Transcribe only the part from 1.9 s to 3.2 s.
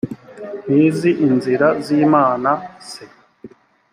imana se